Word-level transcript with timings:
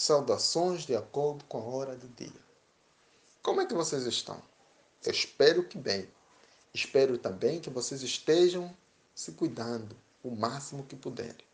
Saudações 0.00 0.86
de 0.86 0.94
acordo 0.94 1.44
com 1.46 1.58
a 1.58 1.64
hora 1.64 1.96
do 1.96 2.06
dia. 2.10 2.40
Como 3.42 3.60
é 3.60 3.66
que 3.66 3.74
vocês 3.74 4.06
estão? 4.06 4.40
Eu 5.04 5.10
espero 5.10 5.66
que 5.66 5.76
bem. 5.76 6.08
Espero 6.72 7.18
também 7.18 7.60
que 7.60 7.68
vocês 7.68 8.00
estejam 8.04 8.72
se 9.12 9.32
cuidando 9.32 9.96
o 10.22 10.30
máximo 10.30 10.84
que 10.84 10.94
puderem. 10.94 11.44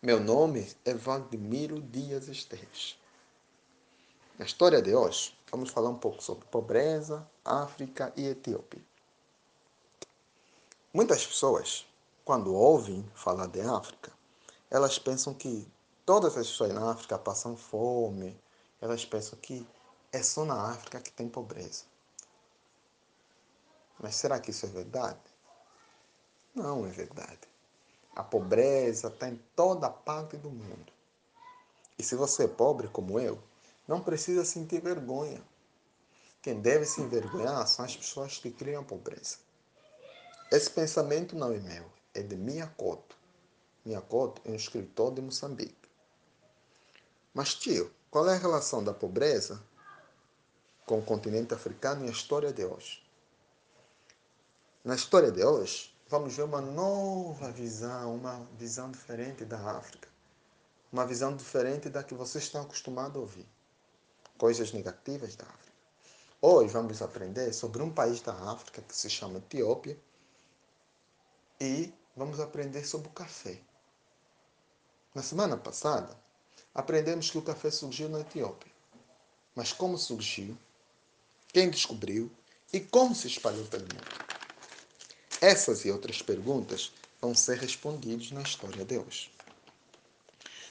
Meu 0.00 0.18
nome 0.18 0.74
é 0.86 0.94
Valdemiro 0.94 1.82
Dias 1.82 2.28
Esteves. 2.28 2.98
Na 4.38 4.46
história 4.46 4.80
de 4.80 4.94
hoje, 4.94 5.38
vamos 5.50 5.68
falar 5.68 5.90
um 5.90 5.98
pouco 5.98 6.22
sobre 6.22 6.46
pobreza, 6.46 7.28
África 7.44 8.10
e 8.16 8.24
Etiópia. 8.26 8.80
Muitas 10.94 11.26
pessoas, 11.26 11.86
quando 12.24 12.54
ouvem 12.54 13.04
falar 13.14 13.48
de 13.48 13.60
África, 13.60 14.10
elas 14.70 14.98
pensam 14.98 15.34
que 15.34 15.73
todas 16.04 16.36
as 16.36 16.46
pessoas 16.46 16.72
na 16.72 16.90
África 16.90 17.18
passam 17.18 17.56
fome, 17.56 18.38
elas 18.80 19.04
pensam 19.04 19.38
que 19.38 19.66
é 20.12 20.22
só 20.22 20.44
na 20.44 20.70
África 20.70 21.00
que 21.00 21.10
tem 21.10 21.28
pobreza. 21.28 21.84
Mas 23.98 24.16
será 24.16 24.38
que 24.38 24.50
isso 24.50 24.66
é 24.66 24.68
verdade? 24.68 25.20
Não 26.54 26.86
é 26.86 26.90
verdade. 26.90 27.40
A 28.14 28.22
pobreza 28.22 29.08
está 29.08 29.28
em 29.28 29.40
toda 29.56 29.90
parte 29.90 30.36
do 30.36 30.50
mundo. 30.50 30.92
E 31.98 32.02
se 32.02 32.14
você 32.14 32.44
é 32.44 32.48
pobre 32.48 32.88
como 32.88 33.18
eu, 33.18 33.42
não 33.88 34.00
precisa 34.00 34.44
sentir 34.44 34.80
vergonha. 34.80 35.42
Quem 36.42 36.60
deve 36.60 36.84
se 36.84 37.00
envergonhar 37.00 37.66
são 37.66 37.84
as 37.84 37.96
pessoas 37.96 38.38
que 38.38 38.50
criam 38.50 38.82
a 38.82 38.84
pobreza. 38.84 39.38
Esse 40.52 40.70
pensamento 40.70 41.34
não 41.34 41.52
é 41.52 41.58
meu, 41.58 41.86
é 42.12 42.22
de 42.22 42.36
Miyakoto. 42.36 43.16
Miyakoto 43.84 44.42
é 44.44 44.50
um 44.50 44.54
escritor 44.54 45.12
de 45.12 45.22
Moçambique. 45.22 45.83
Mas, 47.34 47.52
tio, 47.52 47.92
qual 48.12 48.28
é 48.28 48.34
a 48.34 48.38
relação 48.38 48.84
da 48.84 48.94
pobreza 48.94 49.60
com 50.86 51.00
o 51.00 51.04
continente 51.04 51.52
africano 51.52 52.04
e 52.04 52.08
a 52.08 52.12
história 52.12 52.52
de 52.52 52.64
hoje? 52.64 53.04
Na 54.84 54.94
história 54.94 55.32
de 55.32 55.42
hoje, 55.42 55.92
vamos 56.08 56.36
ver 56.36 56.44
uma 56.44 56.60
nova 56.60 57.50
visão, 57.50 58.14
uma 58.14 58.46
visão 58.56 58.88
diferente 58.88 59.44
da 59.44 59.58
África. 59.58 60.08
Uma 60.92 61.04
visão 61.04 61.34
diferente 61.34 61.88
da 61.88 62.04
que 62.04 62.14
vocês 62.14 62.44
estão 62.44 62.62
acostumados 62.62 63.16
a 63.16 63.20
ouvir. 63.20 63.48
Coisas 64.38 64.72
negativas 64.72 65.34
da 65.34 65.44
África. 65.44 65.72
Hoje 66.40 66.72
vamos 66.72 67.02
aprender 67.02 67.52
sobre 67.52 67.82
um 67.82 67.92
país 67.92 68.20
da 68.20 68.32
África 68.32 68.80
que 68.80 68.94
se 68.94 69.10
chama 69.10 69.38
Etiópia 69.38 69.98
e 71.60 71.92
vamos 72.16 72.38
aprender 72.38 72.84
sobre 72.86 73.08
o 73.08 73.12
café. 73.12 73.60
Na 75.12 75.22
semana 75.22 75.56
passada, 75.56 76.22
aprendemos 76.74 77.30
que 77.30 77.38
o 77.38 77.42
café 77.42 77.70
surgiu 77.70 78.08
na 78.08 78.20
Etiópia. 78.20 78.72
Mas 79.54 79.72
como 79.72 79.96
surgiu? 79.96 80.58
Quem 81.52 81.70
descobriu? 81.70 82.30
E 82.72 82.80
como 82.80 83.14
se 83.14 83.28
espalhou 83.28 83.64
pelo 83.66 83.84
mundo? 83.84 84.24
Essas 85.40 85.84
e 85.84 85.90
outras 85.90 86.20
perguntas 86.20 86.92
vão 87.20 87.34
ser 87.34 87.58
respondidas 87.58 88.32
na 88.32 88.42
história 88.42 88.84
de 88.84 88.98
hoje. 88.98 89.30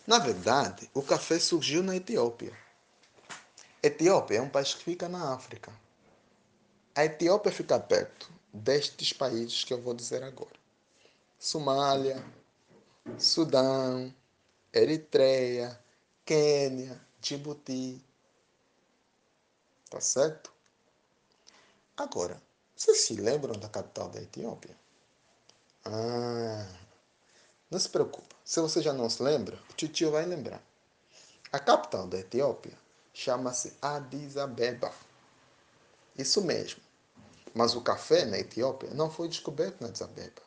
Na 0.06 0.20
verdade, 0.20 0.90
o 0.94 1.02
café 1.02 1.40
surgiu 1.40 1.81
na 1.81 1.96
Etiópia. 1.96 2.52
Etiópia 3.81 4.38
é 4.38 4.42
um 4.42 4.50
país 4.50 4.74
que 4.74 4.84
fica 4.84 5.08
na 5.08 5.34
África. 5.34 5.72
A 6.94 7.06
Etiópia 7.06 7.52
fica 7.52 7.80
perto 7.80 8.30
destes 8.54 9.14
países 9.14 9.64
que 9.64 9.74
eu 9.74 9.81
vou 9.81 9.94
dizer 9.94 10.22
agora: 10.24 10.52
Somália, 11.40 12.24
Sudão, 13.18 14.14
Eritreia, 14.74 15.80
Quênia, 16.25 17.02
Djibouti. 17.19 18.02
Tá 19.89 19.99
certo? 19.99 20.53
Agora, 21.97 22.41
vocês 22.75 23.01
se 23.01 23.16
lembram 23.16 23.59
da 23.59 23.67
capital 23.67 24.07
da 24.09 24.22
Etiópia? 24.22 24.75
Ah, 25.85 26.66
não 27.69 27.78
se 27.78 27.89
preocupe. 27.89 28.33
Se 28.45 28.62
você 28.62 28.81
já 28.81 28.94
não 28.94 29.09
se 29.09 29.22
lembra, 29.22 29.59
o 29.69 29.73
tio 29.73 30.12
vai 30.12 30.25
lembrar. 30.25 30.63
A 31.51 31.59
capital 31.59 32.07
da 32.07 32.19
Etiópia 32.19 32.73
chama-se 33.13 33.73
Addis 33.81 34.38
Abeba. 34.38 34.94
Isso 36.17 36.41
mesmo. 36.41 36.81
Mas 37.53 37.75
o 37.75 37.81
café 37.81 38.23
na 38.23 38.39
Etiópia 38.39 38.89
não 38.91 39.12
foi 39.12 39.28
descoberto 39.28 39.81
na 39.81 39.88
Addis 39.88 40.01
Abeba. 40.01 40.41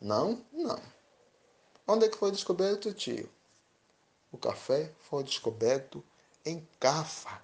Não? 0.00 0.42
Não. 0.50 0.82
Onde 1.86 2.06
é 2.06 2.08
que 2.08 2.16
foi 2.16 2.32
descoberto, 2.32 2.94
tio? 2.94 3.30
O 4.32 4.38
café 4.38 4.90
foi 4.98 5.22
descoberto 5.22 6.02
em 6.44 6.66
Cafa 6.80 7.42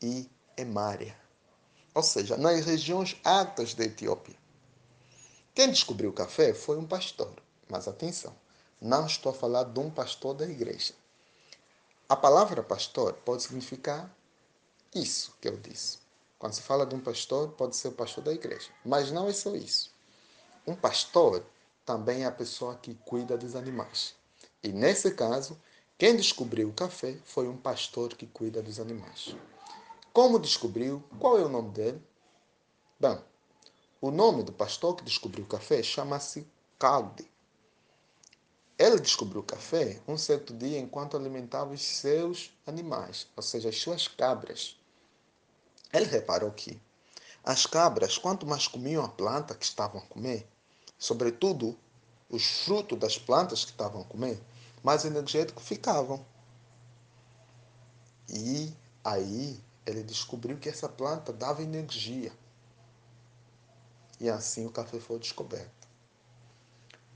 e 0.00 0.30
Emária, 0.56 1.18
ou 1.92 2.02
seja, 2.02 2.36
nas 2.36 2.64
regiões 2.64 3.20
altas 3.24 3.74
da 3.74 3.84
Etiópia. 3.84 4.36
Quem 5.52 5.70
descobriu 5.70 6.10
o 6.10 6.14
café 6.14 6.54
foi 6.54 6.78
um 6.78 6.86
pastor, 6.86 7.34
mas 7.68 7.88
atenção, 7.88 8.34
não 8.80 9.04
estou 9.04 9.32
a 9.32 9.34
falar 9.34 9.64
de 9.64 9.80
um 9.80 9.90
pastor 9.90 10.34
da 10.34 10.46
igreja. 10.46 10.94
A 12.08 12.14
palavra 12.14 12.62
pastor 12.62 13.14
pode 13.24 13.42
significar 13.42 14.08
isso 14.94 15.34
que 15.40 15.48
eu 15.48 15.56
disse. 15.56 15.98
Quando 16.38 16.52
se 16.52 16.62
fala 16.62 16.86
de 16.86 16.94
um 16.94 17.00
pastor, 17.00 17.48
pode 17.52 17.74
ser 17.74 17.88
o 17.88 17.92
pastor 17.92 18.22
da 18.22 18.32
igreja, 18.32 18.70
mas 18.84 19.10
não 19.10 19.28
é 19.28 19.32
só 19.32 19.56
isso. 19.56 19.92
Um 20.64 20.76
pastor 20.76 21.44
também 21.84 22.22
é 22.22 22.26
a 22.26 22.32
pessoa 22.32 22.76
que 22.76 22.94
cuida 22.94 23.36
dos 23.36 23.56
animais. 23.56 24.14
E 24.62 24.68
nesse 24.68 25.12
caso, 25.12 25.60
quem 25.98 26.14
descobriu 26.14 26.68
o 26.68 26.74
café 26.74 27.16
foi 27.24 27.48
um 27.48 27.56
pastor 27.56 28.14
que 28.14 28.26
cuida 28.26 28.62
dos 28.62 28.78
animais. 28.78 29.34
Como 30.12 30.38
descobriu? 30.38 31.02
Qual 31.18 31.38
é 31.38 31.42
o 31.42 31.48
nome 31.48 31.70
dele? 31.70 32.02
Bem, 33.00 33.18
o 33.98 34.10
nome 34.10 34.42
do 34.42 34.52
pastor 34.52 34.94
que 34.94 35.04
descobriu 35.04 35.44
o 35.44 35.48
café 35.48 35.82
chama-se 35.82 36.46
Calde. 36.78 37.26
Ele 38.78 39.00
descobriu 39.00 39.40
o 39.40 39.44
café 39.44 39.98
um 40.06 40.18
certo 40.18 40.52
dia 40.52 40.78
enquanto 40.78 41.16
alimentava 41.16 41.72
os 41.72 41.80
seus 41.80 42.52
animais, 42.66 43.26
ou 43.34 43.42
seja, 43.42 43.70
as 43.70 43.80
suas 43.80 44.06
cabras. 44.06 44.78
Ele 45.90 46.04
reparou 46.04 46.50
que 46.50 46.78
as 47.42 47.64
cabras, 47.64 48.18
quanto 48.18 48.44
mais 48.44 48.68
comiam 48.68 49.02
a 49.02 49.08
planta 49.08 49.54
que 49.54 49.64
estavam 49.64 50.02
a 50.02 50.06
comer, 50.06 50.46
sobretudo 50.98 51.74
os 52.28 52.44
frutos 52.64 52.98
das 52.98 53.16
plantas 53.16 53.64
que 53.64 53.70
estavam 53.70 54.02
a 54.02 54.04
comer, 54.04 54.38
mais 54.86 55.04
energéticos 55.04 55.64
ficavam. 55.64 56.24
E 58.28 58.72
aí 59.02 59.60
ele 59.84 60.04
descobriu 60.04 60.56
que 60.58 60.68
essa 60.68 60.88
planta 60.88 61.32
dava 61.32 61.60
energia. 61.60 62.32
E 64.20 64.30
assim 64.30 64.64
o 64.64 64.70
café 64.70 65.00
foi 65.00 65.18
descoberto. 65.18 65.88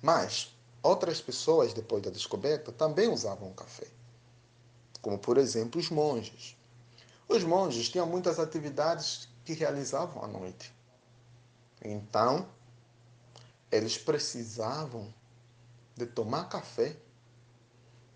Mas 0.03 0.53
outras 0.82 1.20
pessoas, 1.20 1.72
depois 1.72 2.03
da 2.03 2.10
descoberta, 2.10 2.72
também 2.72 3.06
usavam 3.06 3.50
o 3.50 3.54
café. 3.54 3.86
Como, 5.00 5.16
por 5.16 5.38
exemplo, 5.38 5.80
os 5.80 5.91
monges. 5.91 6.56
Os 7.28 7.44
monges 7.44 7.88
tinham 7.88 8.06
muitas 8.06 8.41
atividades 8.41 9.28
que 9.44 9.53
realizavam 9.53 10.25
à 10.25 10.26
noite. 10.26 10.75
Então, 11.80 12.48
eles 13.70 13.97
precisavam 13.97 15.14
de 15.97 16.06
tomar 16.06 16.48
café 16.48 16.97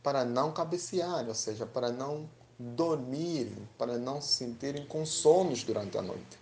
para 0.05 0.23
não 0.23 0.53
cabecear, 0.53 1.27
ou 1.27 1.35
seja, 1.35 1.65
para 1.65 1.91
não 1.91 2.29
dormir, 2.59 3.51
para 3.79 3.97
não 3.97 4.21
se 4.21 4.35
sentirem 4.35 4.85
com 4.87 5.07
sonos 5.07 5.65
durante 5.65 5.97
a 5.97 6.03
noite. 6.03 6.39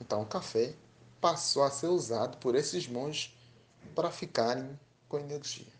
Então 0.00 0.22
o 0.22 0.26
café 0.26 0.74
passou 1.20 1.62
a 1.62 1.70
ser 1.70 1.86
usado 1.86 2.36
por 2.38 2.56
esses 2.56 2.88
monges 2.88 3.32
para 3.94 4.10
ficarem 4.10 4.78
com 5.08 5.20
energia. 5.20 5.72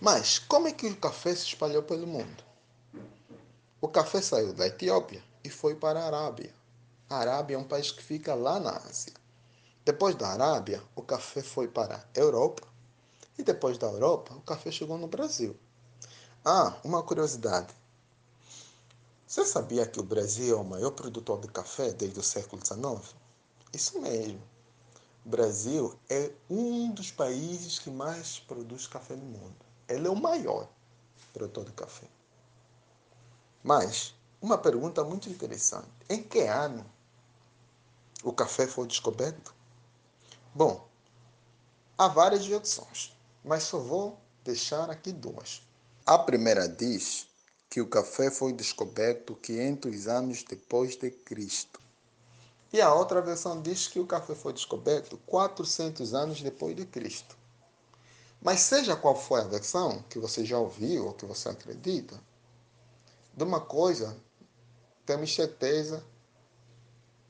Mas 0.00 0.40
como 0.40 0.66
é 0.66 0.72
que 0.72 0.88
o 0.88 0.96
café 0.96 1.32
se 1.32 1.46
espalhou 1.46 1.84
pelo 1.84 2.06
mundo? 2.06 2.42
O 3.80 3.86
café 3.86 4.20
saiu 4.20 4.52
da 4.52 4.66
Etiópia 4.66 5.22
e 5.44 5.48
foi 5.48 5.76
para 5.76 6.00
a 6.00 6.06
Arábia. 6.06 6.52
A 7.08 7.18
Arábia 7.18 7.54
é 7.54 7.58
um 7.58 7.64
país 7.64 7.92
que 7.92 8.02
fica 8.02 8.34
lá 8.34 8.58
na 8.58 8.72
Ásia. 8.76 9.12
Depois 9.84 10.16
da 10.16 10.26
Arábia, 10.26 10.82
o 10.96 11.02
café 11.02 11.40
foi 11.40 11.68
para 11.68 11.96
a 11.96 12.18
Europa, 12.18 12.71
e 13.38 13.42
depois 13.42 13.78
da 13.78 13.86
Europa, 13.86 14.34
o 14.34 14.40
café 14.42 14.70
chegou 14.70 14.98
no 14.98 15.06
Brasil. 15.06 15.56
Ah, 16.44 16.76
uma 16.84 17.02
curiosidade. 17.02 17.74
Você 19.26 19.44
sabia 19.44 19.86
que 19.86 19.98
o 19.98 20.02
Brasil 20.02 20.56
é 20.58 20.60
o 20.60 20.64
maior 20.64 20.90
produtor 20.90 21.40
de 21.40 21.48
café 21.48 21.92
desde 21.92 22.18
o 22.18 22.22
século 22.22 22.60
XIX? 22.64 23.14
Isso 23.72 24.00
mesmo. 24.00 24.42
O 25.24 25.28
Brasil 25.28 25.98
é 26.10 26.32
um 26.50 26.90
dos 26.90 27.10
países 27.10 27.78
que 27.78 27.90
mais 27.90 28.40
produz 28.40 28.86
café 28.86 29.16
no 29.16 29.24
mundo. 29.24 29.56
Ele 29.88 30.06
é 30.06 30.10
o 30.10 30.16
maior 30.16 30.68
produtor 31.32 31.64
de 31.64 31.72
café. 31.72 32.06
Mas, 33.62 34.14
uma 34.40 34.58
pergunta 34.58 35.04
muito 35.04 35.30
interessante: 35.30 35.88
em 36.10 36.22
que 36.22 36.40
ano 36.40 36.84
o 38.22 38.32
café 38.32 38.66
foi 38.66 38.86
descoberto? 38.86 39.54
Bom, 40.54 40.86
há 41.96 42.08
várias 42.08 42.44
versões 42.44 43.16
mas 43.44 43.64
só 43.64 43.78
vou 43.78 44.20
deixar 44.44 44.90
aqui 44.90 45.12
duas. 45.12 45.62
A 46.04 46.18
primeira 46.18 46.68
diz 46.68 47.26
que 47.70 47.80
o 47.80 47.88
café 47.88 48.30
foi 48.30 48.52
descoberto 48.52 49.34
500 49.36 50.08
anos 50.08 50.42
depois 50.42 50.96
de 50.96 51.10
Cristo. 51.10 51.80
E 52.72 52.80
a 52.80 52.92
outra 52.92 53.20
versão 53.20 53.60
diz 53.60 53.86
que 53.86 54.00
o 54.00 54.06
café 54.06 54.34
foi 54.34 54.52
descoberto 54.52 55.18
400 55.26 56.14
anos 56.14 56.42
depois 56.42 56.74
de 56.74 56.86
Cristo. 56.86 57.36
Mas 58.40 58.60
seja 58.60 58.96
qual 58.96 59.14
for 59.14 59.40
a 59.40 59.44
versão 59.44 60.02
que 60.08 60.18
você 60.18 60.44
já 60.44 60.58
ouviu 60.58 61.06
ou 61.06 61.12
que 61.12 61.24
você 61.24 61.48
acredita, 61.48 62.18
de 63.34 63.44
uma 63.44 63.60
coisa 63.60 64.16
temos 65.06 65.34
certeza, 65.34 66.04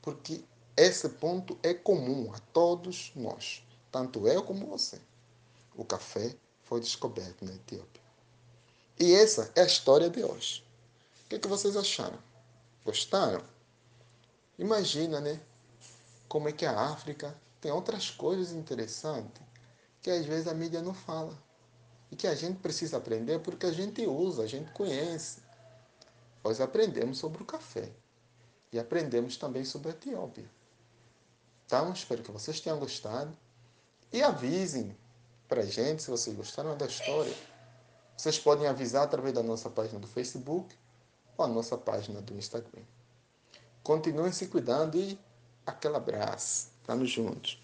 porque 0.01 0.43
esse 0.75 1.07
ponto 1.09 1.57
é 1.63 1.73
comum 1.73 2.31
a 2.33 2.39
todos 2.51 3.11
nós, 3.15 3.63
tanto 3.91 4.27
eu 4.27 4.43
como 4.43 4.67
você. 4.67 4.99
O 5.75 5.83
café 5.83 6.35
foi 6.63 6.79
descoberto 6.79 7.43
na 7.45 7.53
Etiópia. 7.53 8.01
E 8.99 9.13
essa 9.13 9.51
é 9.55 9.61
a 9.61 9.65
história 9.65 10.09
de 10.09 10.23
hoje. 10.23 10.63
O 11.25 11.29
que, 11.29 11.35
é 11.35 11.39
que 11.39 11.47
vocês 11.47 11.75
acharam? 11.75 12.19
Gostaram? 12.85 13.43
Imagina, 14.57 15.19
né? 15.19 15.41
Como 16.27 16.47
é 16.47 16.51
que 16.51 16.65
a 16.65 16.79
África 16.79 17.35
tem 17.59 17.71
outras 17.71 18.09
coisas 18.09 18.51
interessantes 18.51 19.41
que 20.01 20.11
às 20.11 20.25
vezes 20.25 20.47
a 20.47 20.53
mídia 20.53 20.81
não 20.81 20.93
fala. 20.93 21.35
E 22.11 22.15
que 22.15 22.27
a 22.27 22.35
gente 22.35 22.59
precisa 22.59 22.97
aprender 22.97 23.39
porque 23.39 23.65
a 23.65 23.71
gente 23.71 24.05
usa, 24.05 24.43
a 24.43 24.47
gente 24.47 24.71
conhece. 24.73 25.41
Nós 26.43 26.59
aprendemos 26.59 27.17
sobre 27.17 27.41
o 27.41 27.45
café. 27.45 27.89
E 28.71 28.77
aprendemos 28.77 29.37
também 29.37 29.63
sobre 29.63 29.89
a 29.89 29.91
Etiópia. 29.91 30.45
Então, 31.65 31.91
espero 31.93 32.21
que 32.21 32.31
vocês 32.31 32.59
tenham 32.59 32.77
gostado. 32.77 33.35
E 34.11 34.21
avisem 34.21 34.95
para 35.53 35.61
a 35.61 35.65
gente 35.65 36.01
se 36.01 36.09
vocês 36.09 36.35
gostaram 36.35 36.75
da 36.75 36.87
história. 36.87 37.31
Vocês 38.17 38.39
podem 38.39 38.65
avisar 38.65 39.03
através 39.03 39.35
da 39.35 39.43
nossa 39.43 39.69
página 39.69 39.99
do 39.99 40.07
Facebook 40.07 40.75
ou 41.37 41.45
a 41.45 41.47
nossa 41.47 41.77
página 41.77 42.19
do 42.21 42.33
Instagram. 42.33 42.81
Continuem 43.83 44.31
se 44.31 44.47
cuidando 44.47 44.97
e 44.97 45.15
aquele 45.63 45.95
abraço. 45.95 46.69
Estamos 46.81 47.11
juntos. 47.11 47.62